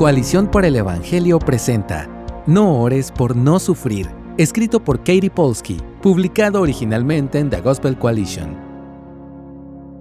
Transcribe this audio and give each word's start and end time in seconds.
Coalición 0.00 0.50
por 0.50 0.64
el 0.64 0.76
Evangelio 0.76 1.38
presenta 1.38 2.08
No 2.46 2.80
ores 2.80 3.12
por 3.12 3.36
no 3.36 3.58
sufrir, 3.58 4.08
escrito 4.38 4.82
por 4.82 5.00
Katie 5.00 5.28
Polsky, 5.28 5.76
publicado 6.00 6.62
originalmente 6.62 7.38
en 7.38 7.50
The 7.50 7.60
Gospel 7.60 7.98
Coalition. 7.98 8.56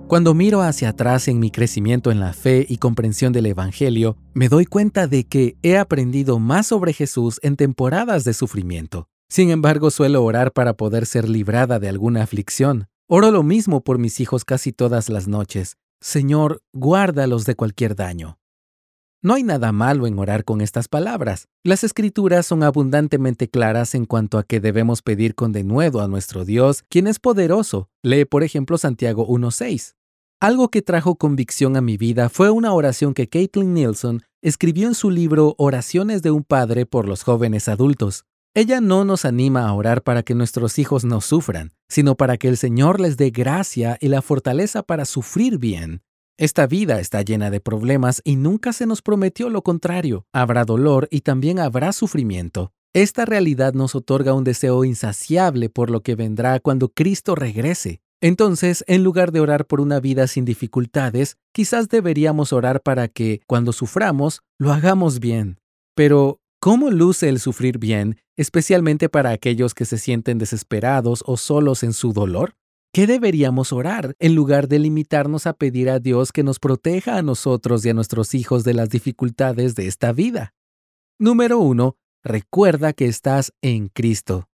Cuando 0.07 0.33
miro 0.33 0.61
hacia 0.61 0.87
atrás 0.87 1.27
en 1.27 1.41
mi 1.41 1.51
crecimiento 1.51 2.11
en 2.11 2.21
la 2.21 2.31
fe 2.31 2.65
y 2.69 2.77
comprensión 2.77 3.33
del 3.33 3.47
Evangelio, 3.47 4.15
me 4.33 4.47
doy 4.47 4.65
cuenta 4.65 5.05
de 5.05 5.25
que 5.25 5.57
he 5.63 5.77
aprendido 5.77 6.39
más 6.39 6.67
sobre 6.67 6.93
Jesús 6.93 7.37
en 7.43 7.57
temporadas 7.57 8.23
de 8.23 8.33
sufrimiento. 8.33 9.09
Sin 9.27 9.49
embargo, 9.49 9.91
suelo 9.91 10.23
orar 10.23 10.53
para 10.53 10.75
poder 10.75 11.07
ser 11.07 11.27
librada 11.27 11.77
de 11.77 11.89
alguna 11.89 12.23
aflicción. 12.23 12.87
Oro 13.09 13.31
lo 13.31 13.43
mismo 13.43 13.83
por 13.83 13.97
mis 13.97 14.21
hijos 14.21 14.45
casi 14.45 14.71
todas 14.71 15.09
las 15.09 15.27
noches. 15.27 15.75
Señor, 15.99 16.61
guárdalos 16.71 17.43
de 17.43 17.55
cualquier 17.55 17.97
daño. 17.97 18.38
No 19.21 19.33
hay 19.33 19.43
nada 19.43 19.73
malo 19.73 20.07
en 20.07 20.17
orar 20.17 20.45
con 20.45 20.61
estas 20.61 20.87
palabras. 20.87 21.49
Las 21.65 21.83
escrituras 21.83 22.45
son 22.45 22.63
abundantemente 22.63 23.49
claras 23.49 23.93
en 23.93 24.05
cuanto 24.05 24.37
a 24.37 24.43
que 24.43 24.61
debemos 24.61 25.01
pedir 25.01 25.35
con 25.35 25.51
denuedo 25.51 25.99
a 25.99 26.07
nuestro 26.07 26.45
Dios, 26.45 26.83
quien 26.87 27.05
es 27.05 27.19
poderoso. 27.19 27.89
Lee, 28.01 28.23
por 28.23 28.43
ejemplo, 28.43 28.77
Santiago 28.77 29.27
1.6. 29.27 29.95
Algo 30.39 30.69
que 30.69 30.81
trajo 30.81 31.15
convicción 31.15 31.75
a 31.75 31.81
mi 31.81 31.97
vida 31.97 32.29
fue 32.29 32.49
una 32.49 32.71
oración 32.71 33.13
que 33.13 33.27
Caitlin 33.27 33.73
Nielsen 33.73 34.21
escribió 34.41 34.87
en 34.87 34.95
su 34.95 35.11
libro 35.11 35.53
Oraciones 35.57 36.21
de 36.21 36.31
un 36.31 36.45
Padre 36.45 36.85
por 36.85 37.05
los 37.05 37.23
jóvenes 37.23 37.67
adultos. 37.67 38.23
Ella 38.53 38.79
no 38.79 39.03
nos 39.03 39.25
anima 39.25 39.67
a 39.67 39.73
orar 39.73 40.01
para 40.01 40.23
que 40.23 40.33
nuestros 40.33 40.79
hijos 40.79 41.03
no 41.03 41.19
sufran, 41.19 41.73
sino 41.89 42.15
para 42.15 42.37
que 42.37 42.47
el 42.47 42.55
Señor 42.55 43.01
les 43.01 43.17
dé 43.17 43.31
gracia 43.31 43.97
y 43.99 44.07
la 44.07 44.21
fortaleza 44.21 44.81
para 44.81 45.03
sufrir 45.03 45.57
bien. 45.57 46.03
Esta 46.39 46.67
vida 46.67 47.01
está 47.01 47.21
llena 47.21 47.51
de 47.51 47.59
problemas 47.59 48.21
y 48.23 48.37
nunca 48.37 48.71
se 48.71 48.85
nos 48.85 49.01
prometió 49.01 49.49
lo 49.49 49.61
contrario. 49.61 50.25
Habrá 50.31 50.63
dolor 50.63 51.09
y 51.11 51.19
también 51.19 51.59
habrá 51.59 51.91
sufrimiento. 51.91 52.71
Esta 52.93 53.25
realidad 53.25 53.73
nos 53.73 53.93
otorga 53.93 54.33
un 54.33 54.45
deseo 54.45 54.85
insaciable 54.85 55.67
por 55.67 55.89
lo 55.89 55.99
que 55.99 56.15
vendrá 56.15 56.61
cuando 56.61 56.87
Cristo 56.87 57.35
regrese. 57.35 57.99
Entonces, 58.21 58.85
en 58.87 59.03
lugar 59.03 59.33
de 59.33 59.41
orar 59.41 59.65
por 59.65 59.81
una 59.81 59.99
vida 59.99 60.27
sin 60.27 60.45
dificultades, 60.45 61.35
quizás 61.51 61.89
deberíamos 61.89 62.53
orar 62.53 62.83
para 62.83 63.09
que, 63.09 63.41
cuando 63.45 63.73
suframos, 63.73 64.41
lo 64.57 64.71
hagamos 64.71 65.19
bien. 65.19 65.59
Pero, 65.93 66.39
¿cómo 66.61 66.89
luce 66.89 67.27
el 67.27 67.41
sufrir 67.41 67.79
bien, 67.79 68.15
especialmente 68.37 69.09
para 69.09 69.31
aquellos 69.31 69.73
que 69.73 69.83
se 69.83 69.97
sienten 69.97 70.37
desesperados 70.37 71.21
o 71.27 71.35
solos 71.35 71.83
en 71.83 71.91
su 71.91 72.13
dolor? 72.13 72.55
¿Qué 72.91 73.05
deberíamos 73.05 73.71
orar 73.71 74.15
en 74.17 74.33
lugar 74.33 74.67
de 74.67 74.79
limitarnos 74.79 75.45
a 75.45 75.53
pedir 75.53 75.91
a 75.91 75.99
Dios 75.99 76.31
que 76.31 76.41
nos 76.41 76.57
proteja 76.57 77.17
a 77.17 77.21
nosotros 77.21 77.85
y 77.85 77.89
a 77.89 77.93
nuestros 77.93 78.33
hijos 78.33 78.63
de 78.63 78.73
las 78.73 78.89
dificultades 78.89 79.75
de 79.75 79.85
esta 79.85 80.11
vida? 80.11 80.55
Número 81.19 81.59
1. 81.59 81.97
Recuerda 82.23 82.93
que 82.93 83.05
estás 83.05 83.53
en 83.61 83.89
Cristo. 83.89 84.49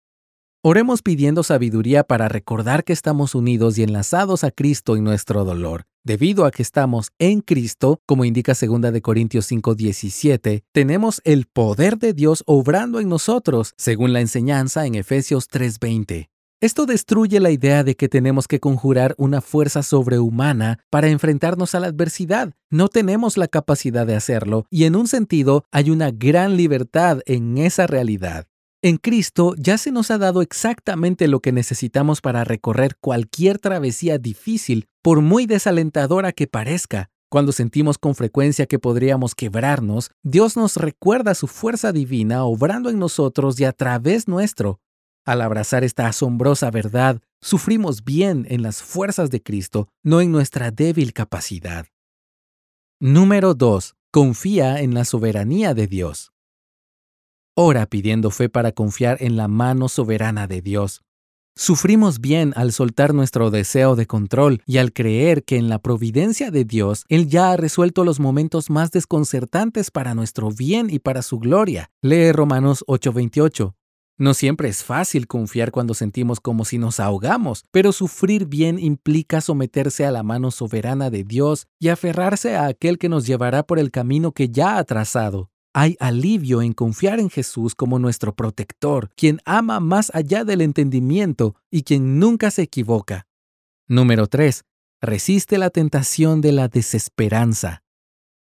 Oremos 0.64 1.00
pidiendo 1.00 1.44
sabiduría 1.44 2.02
para 2.02 2.28
recordar 2.28 2.82
que 2.82 2.92
estamos 2.92 3.36
unidos 3.36 3.78
y 3.78 3.84
enlazados 3.84 4.42
a 4.42 4.50
Cristo 4.50 4.96
en 4.96 5.04
nuestro 5.04 5.44
dolor. 5.44 5.84
Debido 6.02 6.44
a 6.44 6.50
que 6.50 6.62
estamos 6.62 7.12
en 7.20 7.41
Cristo, 7.41 8.00
como 8.04 8.24
indica 8.24 8.54
2 8.54 9.00
Corintios 9.00 9.46
5:17, 9.46 10.64
tenemos 10.72 11.22
el 11.24 11.46
poder 11.46 11.98
de 11.98 12.14
Dios 12.14 12.42
obrando 12.46 12.98
en 12.98 13.08
nosotros, 13.08 13.74
según 13.76 14.12
la 14.12 14.20
enseñanza 14.20 14.86
en 14.86 14.96
Efesios 14.96 15.48
3:20. 15.48 16.33
Esto 16.64 16.86
destruye 16.86 17.40
la 17.40 17.50
idea 17.50 17.84
de 17.84 17.94
que 17.94 18.08
tenemos 18.08 18.48
que 18.48 18.58
conjurar 18.58 19.14
una 19.18 19.42
fuerza 19.42 19.82
sobrehumana 19.82 20.78
para 20.88 21.08
enfrentarnos 21.08 21.74
a 21.74 21.80
la 21.80 21.88
adversidad. 21.88 22.54
No 22.70 22.88
tenemos 22.88 23.36
la 23.36 23.48
capacidad 23.48 24.06
de 24.06 24.16
hacerlo 24.16 24.64
y 24.70 24.84
en 24.84 24.96
un 24.96 25.06
sentido 25.06 25.66
hay 25.70 25.90
una 25.90 26.10
gran 26.10 26.56
libertad 26.56 27.20
en 27.26 27.58
esa 27.58 27.86
realidad. 27.86 28.46
En 28.80 28.96
Cristo 28.96 29.54
ya 29.58 29.76
se 29.76 29.92
nos 29.92 30.10
ha 30.10 30.16
dado 30.16 30.40
exactamente 30.40 31.28
lo 31.28 31.40
que 31.40 31.52
necesitamos 31.52 32.22
para 32.22 32.44
recorrer 32.44 32.96
cualquier 32.98 33.58
travesía 33.58 34.16
difícil, 34.16 34.86
por 35.03 35.20
muy 35.20 35.44
desalentadora 35.44 36.32
que 36.32 36.47
parezca. 36.47 37.10
Cuando 37.28 37.53
sentimos 37.53 37.98
con 37.98 38.14
frecuencia 38.14 38.64
que 38.64 38.78
podríamos 38.78 39.34
quebrarnos, 39.34 40.12
Dios 40.22 40.56
nos 40.56 40.76
recuerda 40.78 41.34
su 41.34 41.47
fuerza 41.47 41.92
divina 41.92 42.44
obrando 42.44 42.88
en 42.88 42.98
nosotros 42.98 43.60
y 43.60 43.64
a 43.64 43.72
través 43.72 44.28
nuestro. 44.28 44.80
Al 45.24 45.40
abrazar 45.40 45.84
esta 45.84 46.06
asombrosa 46.06 46.70
verdad, 46.70 47.20
sufrimos 47.40 48.04
bien 48.04 48.46
en 48.50 48.62
las 48.62 48.82
fuerzas 48.82 49.30
de 49.30 49.42
Cristo, 49.42 49.88
no 50.02 50.20
en 50.20 50.30
nuestra 50.30 50.70
débil 50.70 51.14
capacidad. 51.14 51.86
Número 53.00 53.54
2. 53.54 53.96
Confía 54.10 54.80
en 54.80 54.94
la 54.94 55.04
soberanía 55.04 55.72
de 55.74 55.86
Dios. 55.86 56.32
Ora 57.56 57.86
pidiendo 57.86 58.30
fe 58.30 58.48
para 58.48 58.72
confiar 58.72 59.16
en 59.20 59.36
la 59.36 59.48
mano 59.48 59.88
soberana 59.88 60.46
de 60.46 60.60
Dios. 60.60 61.02
Sufrimos 61.56 62.20
bien 62.20 62.52
al 62.56 62.72
soltar 62.72 63.14
nuestro 63.14 63.50
deseo 63.50 63.94
de 63.94 64.06
control 64.06 64.60
y 64.66 64.78
al 64.78 64.92
creer 64.92 65.44
que 65.44 65.56
en 65.56 65.68
la 65.68 65.78
providencia 65.78 66.50
de 66.50 66.64
Dios 66.64 67.04
Él 67.08 67.28
ya 67.28 67.52
ha 67.52 67.56
resuelto 67.56 68.04
los 68.04 68.18
momentos 68.18 68.70
más 68.70 68.91
desconcertantes 68.91 69.92
para 69.92 70.14
nuestro 70.14 70.50
bien 70.50 70.91
y 70.91 70.98
para 70.98 71.22
su 71.22 71.38
gloria. 71.38 71.91
Lee 72.02 72.32
Romanos 72.32 72.84
8:28. 72.88 73.74
No 74.16 74.32
siempre 74.32 74.69
es 74.69 74.84
fácil 74.84 75.26
confiar 75.26 75.72
cuando 75.72 75.92
sentimos 75.92 76.38
como 76.38 76.64
si 76.64 76.78
nos 76.78 77.00
ahogamos, 77.00 77.64
pero 77.72 77.91
sufrir 77.91 78.47
bien 78.47 78.78
implica 78.78 79.41
someterse 79.41 80.06
a 80.06 80.12
la 80.12 80.22
mano 80.22 80.52
soberana 80.52 81.10
de 81.10 81.25
Dios 81.25 81.66
y 81.80 81.88
aferrarse 81.88 82.54
a 82.54 82.66
aquel 82.66 82.98
que 82.98 83.08
nos 83.08 83.26
llevará 83.26 83.64
por 83.64 83.80
el 83.80 83.91
camino 83.91 84.30
que 84.30 84.48
ya 84.50 84.78
ha 84.78 84.84
trazado. 84.84 85.50
Hay 85.72 85.97
alivio 85.98 86.62
en 86.62 86.72
confiar 86.72 87.19
en 87.19 87.28
Jesús 87.28 87.74
como 87.74 87.98
nuestro 87.98 88.36
protector, 88.36 89.10
quien 89.16 89.41
ama 89.44 89.80
más 89.80 90.12
allá 90.14 90.44
del 90.44 90.60
entendimiento 90.60 91.56
y 91.69 91.82
quien 91.82 92.20
nunca 92.20 92.53
se 92.53 92.62
equivoca. 92.62 93.26
Número 93.88 94.28
3. 94.28 94.62
Resiste 95.03 95.58
la 95.58 95.70
tentación 95.70 96.41
de 96.41 96.53
la 96.53 96.69
desesperanza. 96.69 97.82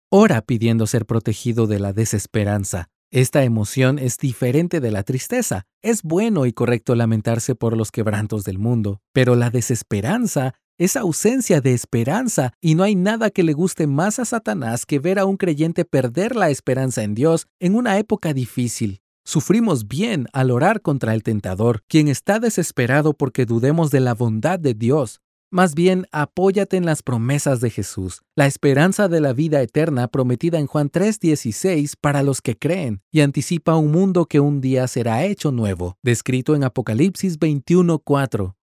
Ora 0.09 0.41
pidiendo 0.41 0.87
ser 0.87 1.05
protegido 1.05 1.67
de 1.67 1.77
la 1.77 1.93
desesperanza. 1.93 2.89
Esta 3.11 3.43
emoción 3.43 3.97
es 3.97 4.19
diferente 4.19 4.79
de 4.79 4.91
la 4.91 5.01
tristeza. 5.01 5.65
Es 5.81 6.03
bueno 6.03 6.45
y 6.45 6.53
correcto 6.53 6.93
lamentarse 6.93 7.55
por 7.55 7.75
los 7.75 7.89
quebrantos 7.89 8.43
del 8.43 8.59
mundo, 8.59 9.01
pero 9.13 9.35
la 9.35 9.49
desesperanza 9.49 10.53
es 10.77 10.95
ausencia 10.95 11.59
de 11.59 11.73
esperanza 11.73 12.53
y 12.61 12.75
no 12.75 12.83
hay 12.83 12.93
nada 12.93 13.31
que 13.31 13.41
le 13.41 13.53
guste 13.53 13.87
más 13.87 14.19
a 14.19 14.25
Satanás 14.25 14.85
que 14.85 14.99
ver 14.99 15.17
a 15.17 15.25
un 15.25 15.37
creyente 15.37 15.85
perder 15.85 16.35
la 16.35 16.51
esperanza 16.51 17.01
en 17.01 17.15
Dios 17.15 17.47
en 17.59 17.73
una 17.75 17.97
época 17.97 18.31
difícil. 18.31 19.01
Sufrimos 19.25 19.87
bien 19.87 20.27
al 20.31 20.51
orar 20.51 20.81
contra 20.81 21.15
el 21.15 21.23
tentador, 21.23 21.81
quien 21.87 22.09
está 22.09 22.39
desesperado 22.39 23.13
porque 23.13 23.45
dudemos 23.45 23.89
de 23.89 24.01
la 24.01 24.13
bondad 24.13 24.59
de 24.59 24.75
Dios. 24.75 25.19
Más 25.51 25.73
bien, 25.73 26.05
apóyate 26.11 26.77
en 26.77 26.85
las 26.85 27.01
promesas 27.01 27.59
de 27.59 27.71
Jesús, 27.71 28.21
la 28.35 28.45
esperanza 28.45 29.07
de 29.07 29.19
la 29.19 29.33
vida 29.33 29.63
eterna 29.63 30.07
prometida 30.07 30.59
en 30.59 30.67
Juan 30.67 30.91
3:16 30.91 31.95
para 31.99 32.21
los 32.21 32.41
que 32.41 32.55
creen, 32.55 33.01
y 33.11 33.21
anticipa 33.21 33.75
un 33.75 33.91
mundo 33.91 34.25
que 34.27 34.39
un 34.39 34.61
día 34.61 34.87
será 34.87 35.25
hecho 35.25 35.51
nuevo, 35.51 35.97
descrito 36.03 36.53
en 36.55 36.63
Apocalipsis 36.63 37.39
21:4. 37.39 38.55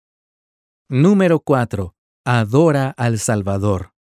Número 0.91 1.41
4. 1.41 1.95
Adora 2.27 2.91
al 2.91 3.19
Salvador. 3.19 3.95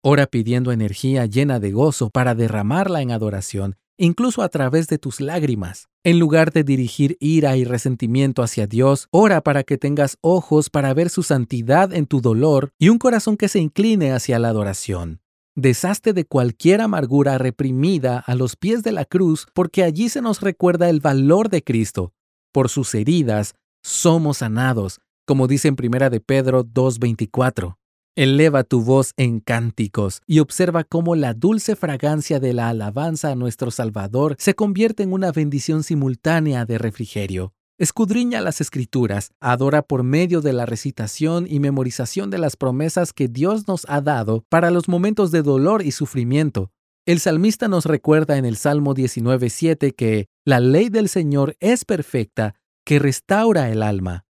Ora 0.00 0.26
pidiendo 0.26 0.70
energía 0.70 1.26
llena 1.26 1.58
de 1.58 1.72
gozo 1.72 2.08
para 2.10 2.36
derramarla 2.36 3.02
en 3.02 3.10
adoración 3.10 3.76
incluso 4.00 4.42
a 4.42 4.48
través 4.48 4.88
de 4.88 4.98
tus 4.98 5.20
lágrimas. 5.20 5.88
En 6.02 6.18
lugar 6.18 6.52
de 6.52 6.64
dirigir 6.64 7.16
ira 7.20 7.56
y 7.56 7.64
resentimiento 7.64 8.42
hacia 8.42 8.66
Dios, 8.66 9.08
ora 9.10 9.42
para 9.42 9.62
que 9.62 9.78
tengas 9.78 10.16
ojos 10.22 10.70
para 10.70 10.94
ver 10.94 11.10
su 11.10 11.22
santidad 11.22 11.92
en 11.92 12.06
tu 12.06 12.20
dolor 12.20 12.72
y 12.78 12.88
un 12.88 12.98
corazón 12.98 13.36
que 13.36 13.48
se 13.48 13.60
incline 13.60 14.12
hacia 14.12 14.38
la 14.38 14.48
adoración. 14.48 15.20
Deshazte 15.54 16.12
de 16.12 16.24
cualquier 16.24 16.80
amargura 16.80 17.36
reprimida 17.36 18.18
a 18.18 18.34
los 18.34 18.56
pies 18.56 18.82
de 18.82 18.92
la 18.92 19.04
cruz, 19.04 19.46
porque 19.52 19.82
allí 19.82 20.08
se 20.08 20.22
nos 20.22 20.40
recuerda 20.40 20.88
el 20.88 21.00
valor 21.00 21.50
de 21.50 21.62
Cristo. 21.62 22.14
Por 22.52 22.68
sus 22.68 22.94
heridas 22.94 23.54
somos 23.82 24.38
sanados, 24.38 25.00
como 25.26 25.46
dice 25.46 25.68
en 25.68 25.76
1 25.78 26.10
de 26.10 26.20
Pedro 26.20 26.64
2.24. 26.64 27.79
Eleva 28.22 28.64
tu 28.64 28.82
voz 28.82 29.14
en 29.16 29.40
cánticos 29.40 30.20
y 30.26 30.40
observa 30.40 30.84
cómo 30.84 31.14
la 31.14 31.32
dulce 31.32 31.74
fragancia 31.74 32.38
de 32.38 32.52
la 32.52 32.68
alabanza 32.68 33.30
a 33.30 33.34
nuestro 33.34 33.70
Salvador 33.70 34.36
se 34.38 34.52
convierte 34.52 35.02
en 35.02 35.14
una 35.14 35.32
bendición 35.32 35.82
simultánea 35.82 36.66
de 36.66 36.76
refrigerio. 36.76 37.54
Escudriña 37.78 38.42
las 38.42 38.60
escrituras, 38.60 39.30
adora 39.40 39.80
por 39.80 40.02
medio 40.02 40.42
de 40.42 40.52
la 40.52 40.66
recitación 40.66 41.46
y 41.48 41.60
memorización 41.60 42.28
de 42.28 42.36
las 42.36 42.56
promesas 42.56 43.14
que 43.14 43.26
Dios 43.26 43.66
nos 43.66 43.86
ha 43.88 44.02
dado 44.02 44.44
para 44.50 44.70
los 44.70 44.86
momentos 44.86 45.30
de 45.30 45.40
dolor 45.40 45.80
y 45.80 45.90
sufrimiento. 45.90 46.72
El 47.06 47.20
salmista 47.20 47.68
nos 47.68 47.86
recuerda 47.86 48.36
en 48.36 48.44
el 48.44 48.58
Salmo 48.58 48.94
19.7 48.94 49.94
que 49.96 50.26
la 50.44 50.60
ley 50.60 50.90
del 50.90 51.08
Señor 51.08 51.56
es 51.58 51.86
perfecta, 51.86 52.54
que 52.84 52.98
restaura 52.98 53.70
el 53.70 53.82
alma. 53.82 54.26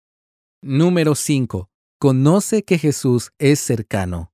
Número 0.62 1.16
5. 1.16 1.70
Conoce 2.00 2.62
que 2.62 2.78
Jesús 2.78 3.32
es 3.40 3.60
cercano. 3.60 4.32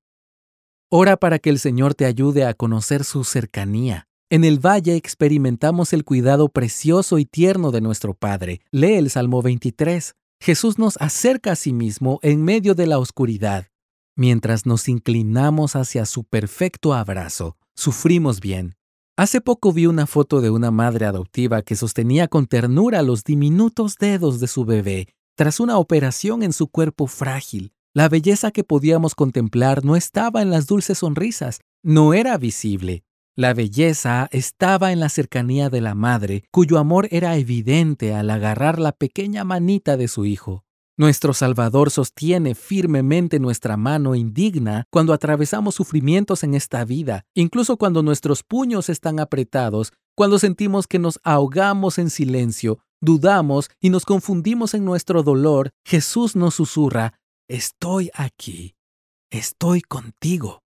Ora 0.91 1.15
para 1.15 1.39
que 1.39 1.49
el 1.49 1.59
Señor 1.59 1.95
te 1.95 2.03
ayude 2.03 2.45
a 2.45 2.53
conocer 2.53 3.05
su 3.05 3.23
cercanía. 3.23 4.09
En 4.29 4.43
el 4.43 4.59
valle 4.59 4.97
experimentamos 4.97 5.93
el 5.93 6.03
cuidado 6.03 6.49
precioso 6.49 7.19
y 7.19 7.25
tierno 7.25 7.71
de 7.71 7.79
nuestro 7.79 8.15
Padre. 8.15 8.59
Lee 8.71 8.95
el 8.95 9.09
Salmo 9.09 9.41
23. 9.41 10.13
Jesús 10.41 10.77
nos 10.77 10.97
acerca 10.97 11.53
a 11.53 11.55
sí 11.55 11.71
mismo 11.71 12.19
en 12.21 12.43
medio 12.43 12.75
de 12.75 12.85
la 12.85 12.99
oscuridad. 12.99 13.67
Mientras 14.17 14.65
nos 14.65 14.89
inclinamos 14.89 15.77
hacia 15.77 16.05
su 16.05 16.25
perfecto 16.25 16.93
abrazo, 16.93 17.55
sufrimos 17.75 18.41
bien. 18.41 18.75
Hace 19.15 19.39
poco 19.39 19.71
vi 19.71 19.85
una 19.85 20.05
foto 20.05 20.41
de 20.41 20.49
una 20.49 20.69
madre 20.69 21.05
adoptiva 21.05 21.61
que 21.61 21.77
sostenía 21.77 22.27
con 22.27 22.45
ternura 22.45 23.01
los 23.03 23.23
diminutos 23.23 23.95
dedos 23.95 24.41
de 24.41 24.47
su 24.47 24.65
bebé 24.65 25.07
tras 25.35 25.59
una 25.59 25.77
operación 25.77 26.43
en 26.43 26.53
su 26.53 26.67
cuerpo 26.67 27.07
frágil. 27.07 27.73
La 27.93 28.09
belleza 28.09 28.51
que 28.51 28.63
podíamos 28.63 29.15
contemplar 29.15 29.85
no 29.85 29.95
estaba 29.95 30.41
en 30.41 30.49
las 30.49 30.67
dulces 30.67 30.99
sonrisas, 30.99 31.61
no 31.83 32.13
era 32.13 32.37
visible. 32.37 33.03
La 33.35 33.53
belleza 33.53 34.27
estaba 34.31 34.91
en 34.91 34.99
la 34.99 35.09
cercanía 35.09 35.69
de 35.69 35.81
la 35.81 35.95
madre, 35.95 36.43
cuyo 36.51 36.77
amor 36.77 37.07
era 37.11 37.35
evidente 37.35 38.13
al 38.13 38.29
agarrar 38.29 38.79
la 38.79 38.91
pequeña 38.91 39.43
manita 39.43 39.97
de 39.97 40.07
su 40.07 40.25
hijo. 40.25 40.65
Nuestro 40.95 41.33
Salvador 41.33 41.89
sostiene 41.89 42.53
firmemente 42.53 43.39
nuestra 43.39 43.75
mano 43.77 44.13
indigna 44.13 44.85
cuando 44.91 45.13
atravesamos 45.13 45.73
sufrimientos 45.73 46.43
en 46.43 46.53
esta 46.53 46.85
vida, 46.85 47.25
incluso 47.33 47.77
cuando 47.77 48.03
nuestros 48.03 48.43
puños 48.43 48.89
están 48.89 49.19
apretados, 49.19 49.91
cuando 50.15 50.37
sentimos 50.37 50.85
que 50.85 50.99
nos 50.99 51.19
ahogamos 51.23 51.97
en 51.97 52.11
silencio, 52.11 52.77
dudamos 53.03 53.69
y 53.79 53.89
nos 53.89 54.05
confundimos 54.05 54.73
en 54.73 54.85
nuestro 54.85 55.23
dolor, 55.23 55.71
Jesús 55.85 56.35
nos 56.35 56.55
susurra, 56.55 57.13
estoy 57.49 58.09
aquí, 58.13 58.75
estoy 59.29 59.81
contigo. 59.81 60.61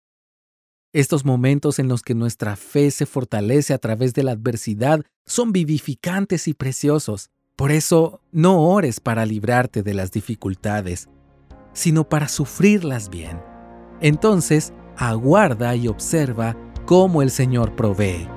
Estos 0.94 1.26
momentos 1.26 1.80
en 1.80 1.88
los 1.88 2.02
que 2.02 2.16
nuestra 2.16 2.56
fe 2.56 2.92
se 2.92 3.06
fortalece 3.06 3.74
a 3.74 3.78
través 3.78 4.14
de 4.14 4.24
la 4.24 4.32
adversidad 4.32 5.04
son 5.26 5.52
vivificantes 5.52 6.48
y 6.48 6.54
preciosos. 6.54 7.30
Por 7.56 7.72
eso, 7.72 8.22
no 8.32 8.62
ores 8.70 9.00
para 9.00 9.26
librarte 9.26 9.84
de 9.84 9.94
las 9.94 10.12
dificultades, 10.12 11.10
sino 11.74 12.08
para 12.08 12.30
sufrirlas 12.30 13.10
bien. 13.10 13.42
Entonces, 14.00 14.74
aguarda 14.96 15.76
y 15.76 15.88
observa 15.88 16.56
cómo 16.86 17.22
el 17.22 17.32
Señor 17.32 17.76
provee. 17.76 18.37